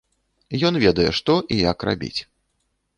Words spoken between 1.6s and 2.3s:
як рабіць.